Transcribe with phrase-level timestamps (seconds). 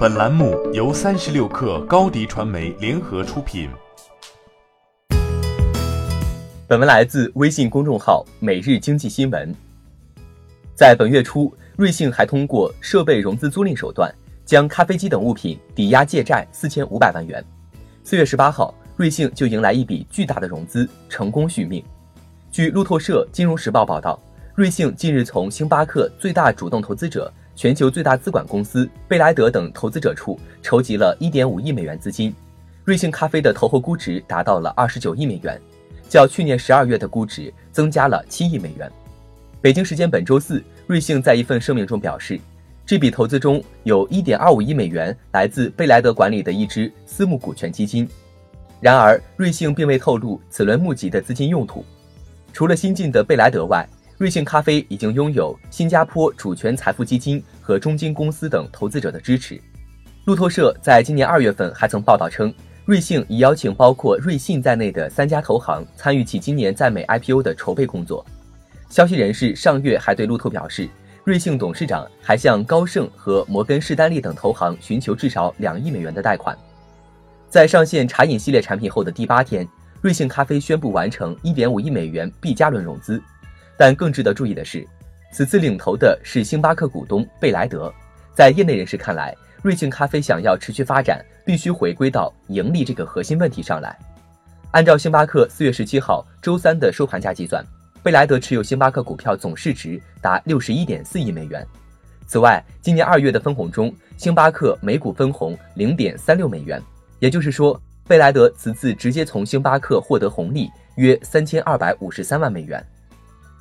[0.00, 3.68] 本栏目由三十六氪高低传媒联合出品。
[6.66, 9.54] 本文来自微信公众号《每日经济新闻》。
[10.74, 14.10] 在本月初，瑞幸还通过设备融资租赁手段，
[14.46, 17.44] 将咖啡机等物品抵押借债四千五百万元。
[18.02, 21.84] 四月十八号，瑞幸就迎来一笔巨大的融资，成功续命。
[22.50, 24.18] 据路透社、金融时报报道。
[24.54, 32.34] 瑞幸近日从星巴克最大主动投资者、全球最大资管公司贝莱德等投资者处筹集了1.5亿美元资金。
[32.86, 35.60] 瑞幸咖啡的投后估值达到了29亿美元，
[36.08, 38.90] 较去年12月的估值增加了7亿美元。
[39.60, 42.40] 北京时间本周四，瑞幸在一份声明中表示，
[42.86, 48.08] 这笔投资中有1.25亿美元来自贝莱德管理的一支私募股权基金。
[48.80, 51.84] 然而，瑞幸并未透露此轮募集的资金用途。
[52.54, 53.86] 除了新进的贝莱德外，
[54.20, 59.58] 瑞幸咖啡已经拥有新加坡主权财富基金和中金公司等投资者的支持。
[60.26, 62.52] 路透社在今年二月份还曾报道称，
[62.84, 68.22] 瑞幸已邀请包括瑞信在内的三家投行参与其今年在美 IPO 的筹备工作。
[68.90, 70.86] 消息人士上月还对路透表示，
[71.24, 76.54] 瑞幸董事长还向高盛和摩根士丹利等投行寻求至少两亿美元的贷款。
[77.48, 79.66] 在上线茶饮系列产品后的第八天，
[80.02, 83.18] 瑞幸咖啡宣布完成1.5亿美元 B 加轮融资。
[83.80, 84.86] 但更值得注意的是，
[85.32, 87.90] 此次领投的是星巴克股东贝莱德。
[88.34, 93.98] 在业内人士看来，瑞幸咖啡想要持续发展，必须回归到盈利这个核心问题上来。
[94.72, 97.64] 按照星巴克四月十七号周三的收盘价计算，
[98.02, 101.66] 贝莱德持有星巴克股票总市值达六十一点四亿美元。
[102.26, 106.78] 此外，今年二月的分红中，星巴克每股分红零点三六美元，
[107.18, 112.86] 也就是说，贝莱德此次直接从星巴克获得红利约三千二百五十三万美元。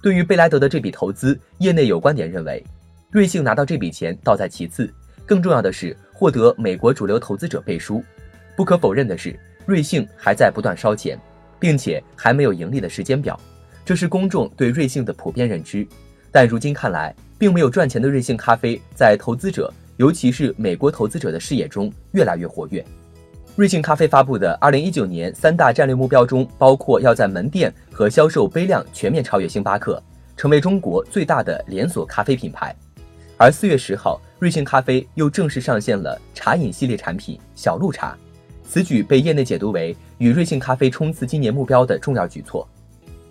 [0.00, 2.62] 对于贝莱德的这笔投资，业内有观点认为，
[3.10, 4.88] 瑞幸拿到这笔钱倒在其次，
[5.26, 8.02] 更重要的是获得美国主流投资者背书。
[8.56, 11.18] 不可否认的是，瑞幸还在不断烧钱，
[11.58, 13.38] 并且还没有盈利的时间表，
[13.84, 15.86] 这是公众对瑞幸的普遍认知。
[16.30, 22.84] 但如今看来，并没有赚钱的瑞幸咖啡在投资者，尤其是美国投资者的视野中越来越活跃。
[23.58, 30.00] 瑞幸咖啡发布的二零一九年三大战略目标中，包括要在门店和销售杯量全面超越星巴克，
[30.36, 32.72] 成为中国最大的连锁咖啡品牌。
[33.36, 38.16] 而四月十号，瑞幸咖啡又正式上线了茶饮系列产品小鹿茶，
[38.62, 42.64] 此举被业内解读为与瑞幸咖啡冲刺今年目标的重要举措。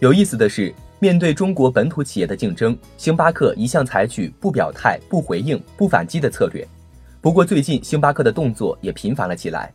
[0.00, 6.66] 有意思的是，面对中国本土企业的竞争，星巴克一向采取不表态、不回应、不反击的策略。
[7.20, 9.72] 不过最近，星巴克的动作也频繁了起来。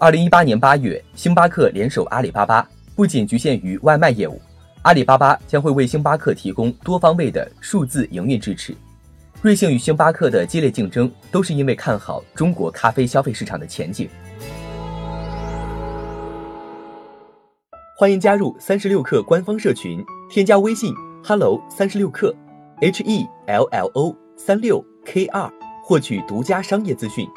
[0.00, 2.64] 二零一八年八月，星巴克联手阿里巴巴，
[2.94, 4.40] 不仅局限于外卖业务，
[4.82, 8.72] 阿里巴巴将会为星巴克提供多方位的数字营运支持。
[9.42, 14.08] 瑞幸与星巴克的激烈竞争，都是因为看好中国咖啡消费市场的前景。
[17.96, 20.94] 欢迎加入三十六氪官方社群，添加微信
[21.24, 22.32] hello 三十六氪
[22.80, 25.50] ，h e l l o 三六 k 二，
[25.82, 27.28] 获取独家商业资讯。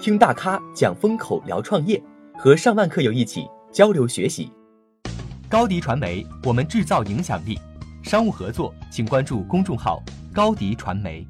[0.00, 2.02] 听大咖讲风口，聊创业，
[2.38, 4.50] 和上万客友一起交流学习。
[5.46, 7.58] 高迪传媒，我们制造影响力。
[8.02, 10.02] 商务合作，请关注公众号
[10.32, 11.28] 高迪传媒。